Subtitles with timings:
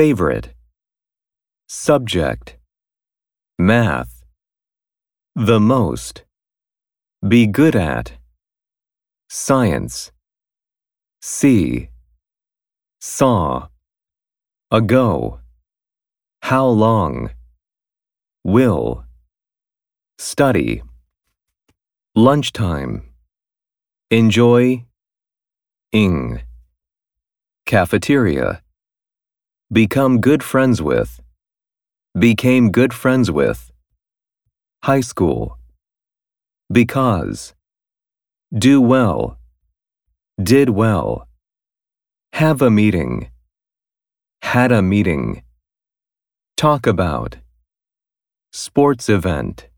[0.00, 0.48] favorite,
[1.68, 2.56] subject,
[3.58, 4.24] math,
[5.36, 6.24] the most,
[7.28, 8.12] be good at,
[9.28, 10.10] science,
[11.20, 11.90] see,
[12.98, 13.68] saw,
[14.70, 15.38] ago,
[16.40, 17.28] how long,
[18.42, 19.04] will,
[20.16, 20.82] study,
[22.14, 23.02] lunchtime,
[24.10, 24.82] enjoy,
[25.92, 26.40] ing,
[27.66, 28.62] cafeteria,
[29.72, 31.20] become good friends with,
[32.18, 33.70] became good friends with,
[34.82, 35.58] high school,
[36.72, 37.54] because,
[38.52, 39.38] do well,
[40.42, 41.28] did well,
[42.32, 43.30] have a meeting,
[44.42, 45.44] had a meeting,
[46.56, 47.36] talk about,
[48.52, 49.69] sports event.